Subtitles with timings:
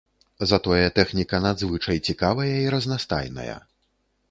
[0.51, 3.61] Затое тэхніка надзвычай цікавая і разнастайная.